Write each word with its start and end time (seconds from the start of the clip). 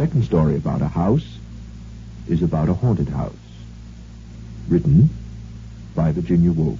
Second 0.00 0.24
story 0.24 0.56
about 0.56 0.80
a 0.80 0.88
house 0.88 1.36
is 2.26 2.42
about 2.42 2.70
a 2.70 2.72
haunted 2.72 3.10
house. 3.10 3.34
Written 4.66 5.10
by 5.94 6.10
Virginia 6.10 6.52
Woolf. 6.52 6.78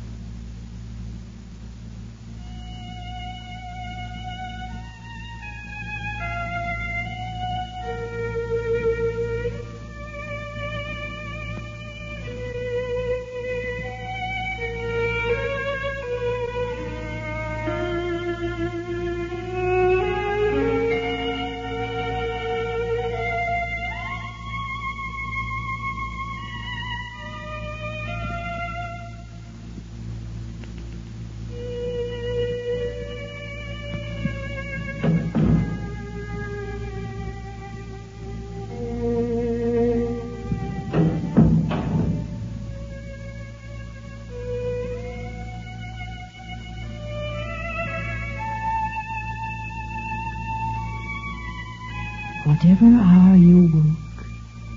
Whatever 52.60 53.00
hour 53.00 53.36
you 53.36 53.70
woke, 53.72 54.26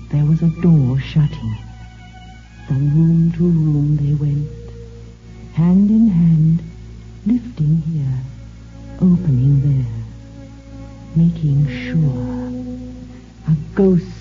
there 0.08 0.24
was 0.24 0.40
a 0.40 0.48
door 0.62 0.98
shutting. 0.98 1.54
From 2.66 2.88
room 2.94 3.30
to 3.32 3.42
room 3.42 3.98
they 3.98 4.14
went, 4.14 4.48
hand 5.52 5.90
in 5.90 6.08
hand, 6.08 6.62
lifting 7.26 7.82
here, 7.82 8.20
opening 9.02 9.60
there, 9.60 10.02
making 11.14 11.68
sure. 11.68 13.52
A 13.52 13.54
ghostly 13.74 14.13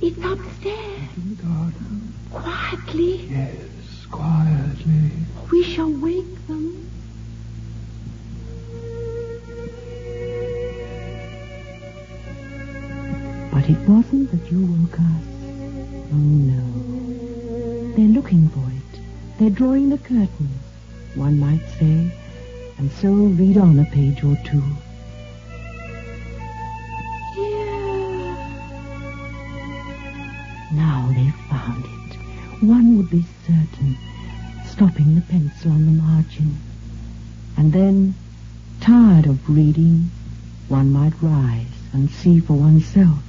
It's 0.00 0.18
upstairs. 0.18 1.08
in 1.16 1.36
the 1.36 1.42
garden. 1.42 2.14
Quietly. 2.32 3.26
Yes, 3.28 4.06
quietly. 4.10 5.10
We 5.50 5.62
shall 5.64 5.90
wake 5.90 6.46
them. 6.46 6.88
But 13.52 13.70
it 13.70 13.78
wasn't 13.88 14.30
that 14.30 14.50
you 14.52 14.64
woke 14.66 15.00
us. 15.00 15.24
Oh, 16.12 16.16
no. 16.16 17.92
They're 17.96 18.06
looking 18.06 18.48
for 18.50 18.64
it. 18.70 19.00
They're 19.38 19.50
drawing 19.50 19.88
the 19.90 19.98
curtains, 19.98 20.60
one 21.14 21.38
might 21.40 21.66
say, 21.78 22.10
and 22.78 22.90
so 22.92 23.08
read 23.12 23.56
on 23.56 23.78
a 23.78 23.84
page 23.86 24.22
or 24.22 24.36
two. 24.44 24.62
One 32.66 32.96
would 32.96 33.10
be 33.10 33.24
certain, 33.46 33.96
stopping 34.66 35.14
the 35.14 35.20
pencil 35.20 35.70
on 35.70 35.86
the 35.86 36.02
margin. 36.02 36.56
And 37.56 37.72
then, 37.72 38.16
tired 38.80 39.26
of 39.26 39.48
reading, 39.48 40.10
one 40.66 40.90
might 40.92 41.12
rise 41.22 41.68
and 41.92 42.10
see 42.10 42.40
for 42.40 42.54
oneself. 42.54 43.22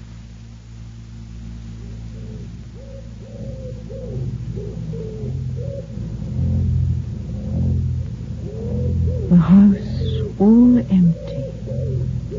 The 9.29 9.35
house 9.35 10.39
all 10.39 10.77
empty, 10.79 11.43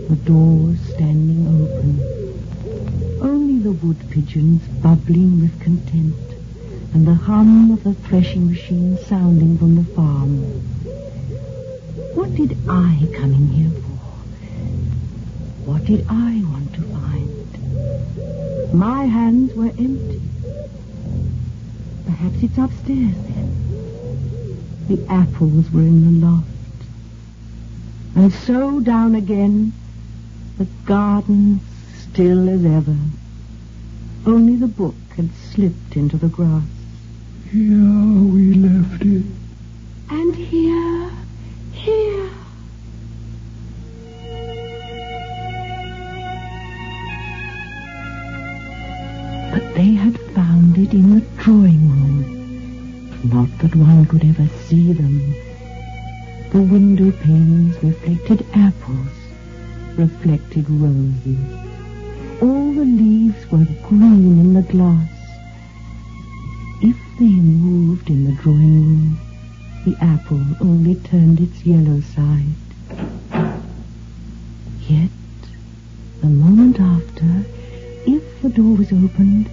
the 0.08 0.16
doors 0.24 0.80
standing 0.94 1.46
open. 1.62 3.20
Only 3.22 3.60
the 3.60 3.70
wood 3.70 3.98
pigeons 4.10 4.62
bubbling 4.82 5.40
with 5.40 5.60
content, 5.60 6.27
and 6.94 7.06
the 7.06 7.14
hum 7.14 7.70
of 7.70 7.84
the 7.84 7.94
threshing 7.94 8.48
machine 8.48 8.96
sounding 8.98 9.58
from 9.58 9.76
the 9.76 9.84
farm. 9.94 10.38
What 12.14 12.34
did 12.34 12.56
I 12.68 13.06
come 13.14 13.32
in 13.34 13.48
here 13.48 13.70
for? 13.70 13.98
What 15.70 15.84
did 15.84 16.06
I 16.08 16.42
want 16.50 16.74
to 16.74 16.82
find? 16.82 18.74
My 18.74 19.04
hands 19.04 19.54
were 19.54 19.66
empty. 19.66 20.22
Perhaps 22.06 22.42
it's 22.42 22.58
upstairs 22.58 23.14
then. 23.14 23.56
The 24.88 25.06
apples 25.08 25.70
were 25.70 25.82
in 25.82 26.20
the 26.20 26.26
loft. 26.26 26.46
And 28.16 28.32
so 28.32 28.80
down 28.80 29.14
again, 29.14 29.72
the 30.56 30.66
garden 30.86 31.60
still 31.98 32.48
as 32.48 32.64
ever. 32.64 32.96
Only 34.26 34.56
the 34.56 34.66
book 34.66 34.96
had 35.16 35.30
slipped 35.52 35.96
into 35.96 36.16
the 36.16 36.28
grass. 36.28 36.77
Here 37.50 37.64
we 38.34 38.52
left 38.52 39.02
it. 39.02 39.24
And 40.10 40.34
here. 40.36 41.10
Here. 41.72 42.28
But 49.50 49.74
they 49.74 49.92
had 49.94 50.18
found 50.34 50.76
it 50.76 50.92
in 50.92 51.14
the 51.14 51.22
drawing 51.38 51.88
room. 51.88 53.30
Not 53.32 53.48
that 53.60 53.74
one 53.74 54.04
could 54.04 54.24
ever 54.24 54.46
see 54.66 54.92
them. 54.92 55.34
The 56.50 56.60
window 56.60 57.10
panes 57.12 57.82
reflected 57.82 58.44
apples, 58.52 59.16
reflected 59.96 60.68
roses. 60.68 61.38
All 62.42 62.74
the 62.74 62.84
leaves 62.84 63.50
were 63.50 63.66
green 63.88 64.38
in 64.38 64.52
the 64.52 64.62
glass. 64.62 65.17
If 66.80 66.96
they 67.18 67.26
moved 67.26 68.08
in 68.08 68.24
the 68.24 68.32
drawing 68.40 68.84
room, 68.86 69.18
the 69.84 69.96
apple 70.00 70.44
only 70.60 70.94
turned 70.94 71.40
its 71.40 71.66
yellow 71.66 72.00
side. 72.00 72.54
Yet, 74.88 75.10
the 76.20 76.28
moment 76.28 76.78
after, 76.78 77.44
if 78.06 78.42
the 78.42 78.48
door 78.48 78.76
was 78.76 78.92
opened, 78.92 79.50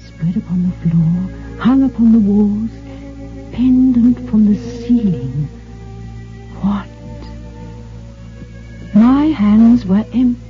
spread 0.00 0.36
upon 0.38 0.62
the 0.62 0.88
floor, 0.88 1.58
hung 1.58 1.82
upon 1.82 2.12
the 2.12 2.20
walls, 2.20 2.70
pendant 3.52 4.26
from 4.30 4.46
the 4.46 4.56
ceiling, 4.56 5.48
what? 6.62 6.88
My 8.94 9.26
hands 9.26 9.84
were 9.84 10.06
empty. 10.14 10.45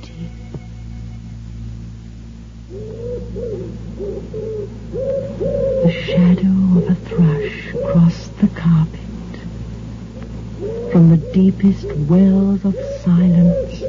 Deepest 11.51 11.85
wells 12.09 12.65
of 12.65 12.75
silence, 13.05 13.79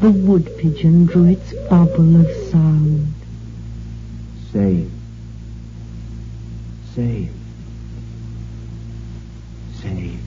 the 0.00 0.10
wood 0.10 0.50
pigeon 0.58 1.06
drew 1.06 1.26
its 1.26 1.52
bubble 1.70 2.20
of 2.20 2.28
sound. 2.50 3.14
Safe. 4.52 4.90
Safe. 6.92 7.30
Safe. 9.80 10.18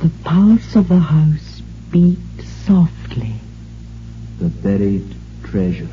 The 0.00 0.10
pulse 0.24 0.76
of 0.76 0.88
the 0.88 0.98
house 0.98 1.62
beat 1.90 2.18
softly. 2.66 3.32
The 4.38 4.48
buried 4.48 5.14
treasure. 5.42 5.88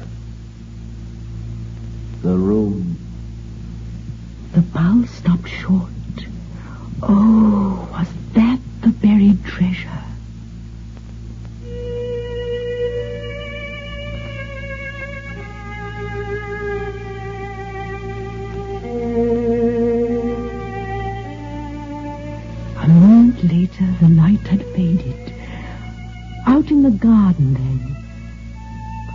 The 2.21 2.35
room. 2.35 2.97
The 4.51 4.61
pulse 4.61 5.09
stopped 5.09 5.47
short. 5.47 5.89
Oh, 7.01 7.87
was 7.93 8.09
the 8.83 8.89
buried 8.89 9.43
treasure? 9.45 9.87
A 22.75 22.87
moment 22.89 23.41
later, 23.45 23.85
the 24.01 24.09
light 24.09 24.45
had 24.47 24.65
faded. 24.75 25.33
Out 26.45 26.69
in 26.69 26.83
the 26.83 26.91
garden, 26.91 27.53
then. 27.53 27.95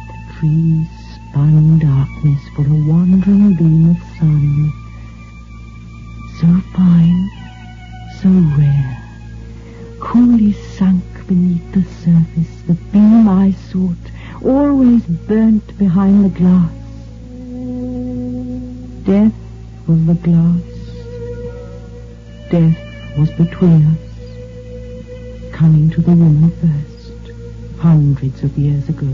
The 0.08 0.32
trees 0.38 0.88
spun 1.14 1.78
darkness 1.78 2.40
for 2.56 2.62
a 2.62 2.88
wandering 2.88 3.54
beam 3.54 3.90
of 3.90 4.07
the 12.38 12.68
the 12.68 12.74
beam 12.92 13.28
I 13.28 13.52
sought, 13.52 13.96
always 14.44 15.02
burnt 15.02 15.76
behind 15.78 16.24
the 16.24 16.28
glass. 16.28 16.72
Death 19.04 19.32
was 19.86 20.04
the 20.06 20.14
glass. 20.14 20.62
Death 22.50 22.78
was 23.18 23.30
between 23.30 23.86
us, 23.86 23.98
coming 25.52 25.90
to 25.90 26.00
the 26.00 26.10
woman 26.10 26.50
first, 26.60 27.32
hundreds 27.78 28.42
of 28.42 28.56
years 28.58 28.88
ago, 28.88 29.12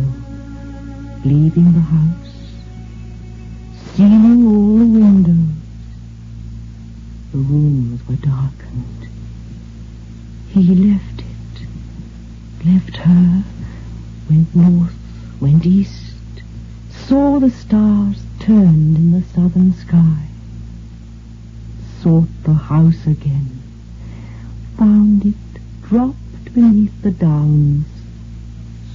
leaving 1.25 1.73
the 1.73 1.81
house, 1.81 2.35
sealing 3.94 4.47
all 4.47 4.79
the 4.79 4.85
windows. 4.85 5.55
The 7.32 7.38
rooms 7.38 8.06
were 8.09 8.17
darkened. 8.17 9.09
He 10.50 10.75
left 10.75 11.24
left 12.65 12.97
her, 12.97 13.43
went 14.29 14.55
north, 14.55 14.95
went 15.41 15.67
east, 15.67 16.15
saw 16.91 17.39
the 17.39 17.51
stars 17.51 18.23
turned 18.41 18.97
in 18.97 19.11
the 19.11 19.23
southern 19.23 19.75
sky, 19.75 20.29
sought 22.01 22.29
the 22.45 22.55
house 22.55 23.07
again, 23.07 23.63
found 24.79 25.27
it 25.27 25.35
dropped 25.83 26.55
beneath 26.55 27.03
the 27.03 27.11
downs. 27.11 27.87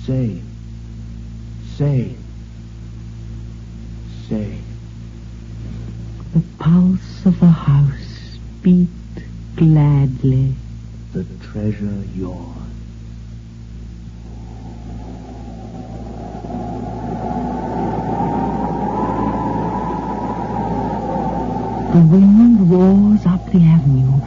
Say. 0.04 0.42
Say. 1.76 2.16
Say. 4.28 4.58
The 6.34 6.42
pulse 6.58 7.26
of 7.26 7.40
the 7.40 7.48
house 7.48 8.38
beat 8.62 8.90
gladly. 9.56 10.56
The 11.14 11.26
treasure 11.52 12.04
yours. 12.16 12.69
The 22.00 22.06
wind 22.06 22.72
roars 22.72 23.26
up 23.26 23.46
the 23.52 23.62
avenue. 23.62 24.22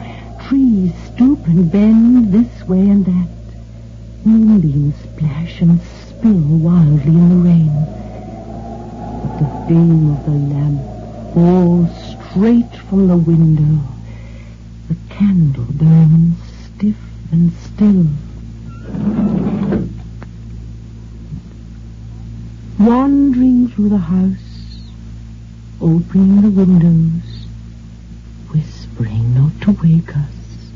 Trees 0.47 0.93
stoop 1.07 1.47
and 1.47 1.71
bend 1.71 2.31
this 2.31 2.67
way 2.67 2.87
and 2.87 3.03
that. 3.03 3.29
Moonbeams 4.23 4.93
splash 4.97 5.59
and 5.59 5.81
spill 5.81 6.33
wildly 6.33 7.07
in 7.07 7.29
the 7.29 7.49
rain. 7.49 7.73
But 9.23 9.39
the 9.39 9.65
beam 9.67 10.11
of 10.11 10.23
the 10.23 10.37
lamp 10.53 11.33
falls 11.33 11.89
straight 12.29 12.75
from 12.87 13.07
the 13.07 13.17
window. 13.17 13.81
The 14.87 14.95
candle 15.09 15.65
burns 15.71 16.37
stiff 16.75 16.99
and 17.31 17.51
still. 17.53 18.05
Wandering 22.77 23.67
through 23.69 23.89
the 23.89 23.97
house, 23.97 24.91
opening 25.81 26.41
the 26.43 26.51
windows, 26.51 27.42
to 29.63 29.71
wake 29.83 30.15
us. 30.15 30.71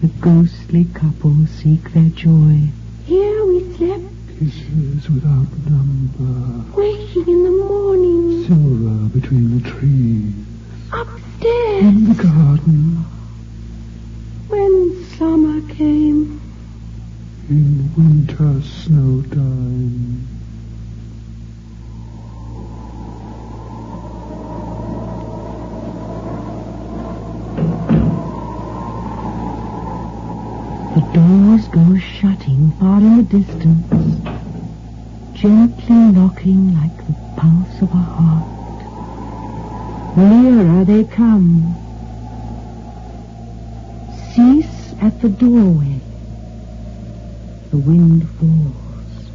The 0.00 0.06
ghostly 0.20 0.84
couple 0.94 1.46
seek 1.46 1.92
their 1.92 2.08
joy. 2.10 2.68
Here 3.06 3.44
we 3.46 3.74
slept, 3.74 4.04
Kisses 4.38 5.10
without 5.10 5.48
number. 5.68 6.64
waking 6.80 7.26
in 7.28 7.42
the 7.44 7.64
morning, 7.64 8.46
Silver 8.46 9.08
between 9.18 9.60
the 9.60 9.68
trees. 9.68 10.32
upstairs. 10.92 11.82
In 11.84 12.04
the 12.14 12.22
garden. 12.22 13.04
When 14.48 15.04
summer 15.18 15.60
came, 15.74 16.40
In 17.50 17.90
winter 17.96 18.62
snow 18.62 19.22
time. 19.22 20.37
Doors 31.12 31.68
go 31.68 31.96
shutting 31.96 32.70
far 32.72 32.98
in 32.98 33.16
the 33.18 33.22
distance, 33.22 34.20
gently 35.34 35.94
knocking 35.94 36.74
like 36.74 36.96
the 37.06 37.14
pulse 37.36 37.82
of 37.82 37.90
a 37.92 37.96
heart. 37.96 38.48
Nearer 40.16 40.84
they 40.84 41.04
come. 41.04 41.74
Cease 44.32 44.94
at 45.00 45.20
the 45.20 45.28
doorway. 45.28 46.00
The 47.70 47.78
wind 47.78 48.28
falls. 48.38 49.30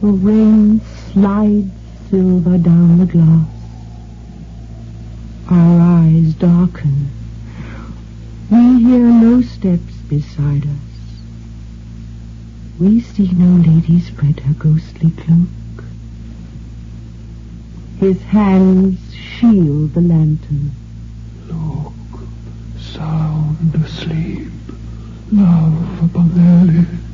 The 0.00 0.08
rain 0.08 0.80
slides 1.12 1.70
silver 2.10 2.58
down 2.58 2.98
the 2.98 3.06
glass. 3.06 3.48
Our 5.48 5.80
eyes 5.80 6.34
darken. 6.34 7.10
We 8.50 8.82
hear 8.82 9.06
no 9.06 9.42
steps 9.42 9.94
beside 10.08 10.66
us. 10.66 10.89
We 12.80 13.02
see 13.02 13.30
no 13.32 13.60
lady 13.60 14.00
spread 14.00 14.40
her 14.40 14.54
ghostly 14.54 15.10
cloak. 15.10 15.84
His 17.98 18.22
hands 18.22 18.98
shield 19.12 19.92
the 19.92 20.00
lantern. 20.00 20.70
Look, 21.46 21.92
sound 22.78 23.74
asleep. 23.74 24.50
Love 25.30 26.04
upon 26.04 26.30
their 26.30 26.64
lips. 26.64 27.09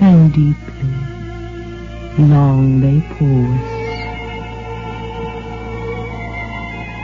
And 0.00 0.32
deeply, 0.32 0.94
long 2.24 2.80
they 2.80 3.00
pause. 3.16 3.78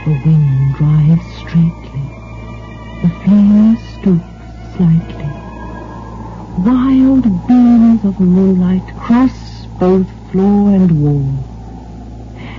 The 0.05 0.11
wind 0.25 0.75
drives 0.75 1.25
straightly, 1.39 2.05
the 3.01 3.09
flare 3.23 3.75
stoops 3.99 4.77
slightly. 4.77 5.31
Wild 6.63 7.23
beams 7.47 8.03
of 8.05 8.19
moonlight 8.19 8.87
cross 8.95 9.67
both 9.79 10.09
floor 10.31 10.69
and 10.69 11.03
wall, 11.03 11.27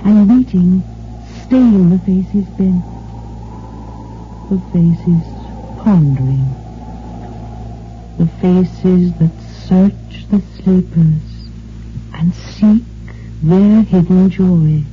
and 0.03 0.27
meeting, 0.27 0.83
stain 1.45 1.89
the 1.89 1.99
faces 1.99 2.45
bent, 2.57 2.83
the 4.49 4.59
faces 4.71 5.23
pondering, 5.77 6.53
the 8.17 8.27
faces 8.27 9.13
that 9.13 9.31
search 9.67 10.06
the 10.29 10.41
sleepers 10.55 11.49
and 12.13 12.33
seek 12.33 12.83
their 13.41 13.81
hidden 13.83 14.29
joy. 14.29 14.83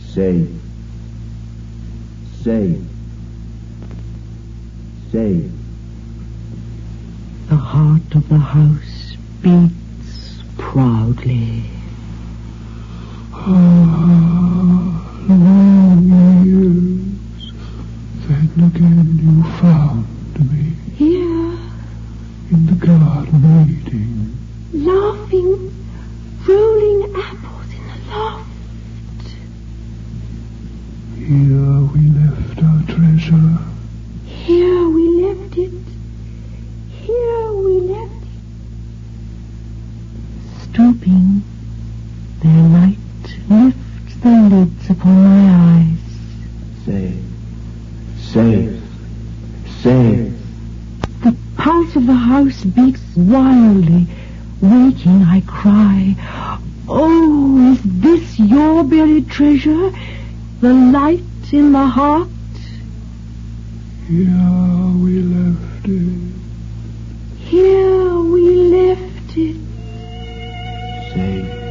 Safe. 0.00 0.48
Safe. 2.42 2.80
Safe. 5.12 5.50
The 7.48 7.56
heart 7.56 8.14
of 8.14 8.28
the 8.28 8.38
house 8.38 9.16
beats 9.42 10.42
proudly. 10.56 11.64
Long 13.46 13.94
oh. 14.00 14.03
Buried 59.14 59.30
treasure? 59.30 59.92
The 60.60 60.72
light 60.72 61.52
in 61.52 61.72
the 61.72 61.86
heart? 61.86 62.28
Here 64.08 64.28
we 65.02 65.20
left 65.20 65.88
it. 65.88 66.32
Here 67.38 68.14
we 68.16 68.56
left 68.56 69.36
it. 69.36 69.56
Safe. 71.12 71.63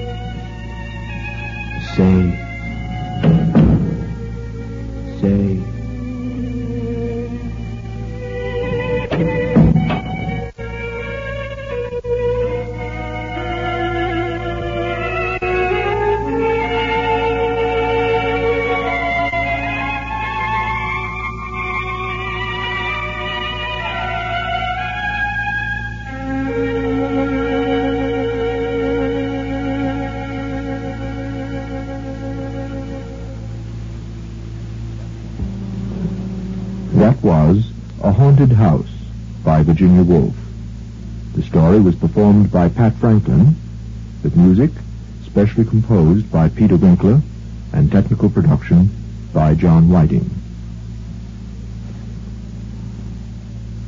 Haunted 38.43 38.57
House 38.57 38.89
by 39.41 39.63
Virginia 39.63 40.03
Woolf. 40.03 40.35
The 41.33 41.43
story 41.43 41.79
was 41.79 41.95
performed 41.95 42.51
by 42.51 42.67
Pat 42.67 42.93
Franklin, 42.95 43.55
with 44.21 44.35
music 44.35 44.69
specially 45.25 45.63
composed 45.63 46.29
by 46.29 46.49
Peter 46.49 46.75
Winkler 46.75 47.21
and 47.71 47.89
technical 47.89 48.29
production 48.29 48.89
by 49.31 49.55
John 49.55 49.89
Whiting. 49.89 50.29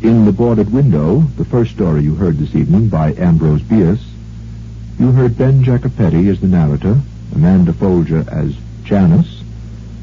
In 0.02 0.24
The 0.24 0.32
Boarded 0.32 0.72
Window, 0.72 1.20
the 1.36 1.44
first 1.44 1.72
story 1.72 2.04
you 2.04 2.16
heard 2.16 2.38
this 2.38 2.56
evening 2.56 2.88
by 2.88 3.14
Ambrose 3.16 3.62
Bierce, 3.62 4.08
you 4.98 5.12
heard 5.12 5.38
Ben 5.38 5.66
Jacopetti 5.66 6.30
as 6.30 6.40
the 6.40 6.48
narrator, 6.48 7.02
Amanda 7.34 7.74
Folger 7.74 8.24
as 8.32 8.56
Janice, 8.86 9.44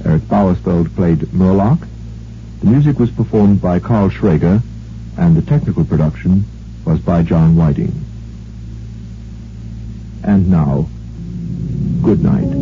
Eric 0.04 0.24
Bauersfeld 0.24 0.94
played 0.94 1.20
Murlock, 1.32 1.88
the 2.62 2.70
music 2.70 2.98
was 3.00 3.10
performed 3.10 3.60
by 3.60 3.80
Carl 3.80 4.08
Schrager, 4.08 4.62
and 5.18 5.36
the 5.36 5.42
technical 5.42 5.84
production 5.84 6.44
was 6.84 7.00
by 7.00 7.22
John 7.22 7.56
Whiting. 7.56 8.04
And 10.22 10.48
now, 10.48 10.86
good 12.02 12.22
night. 12.22 12.61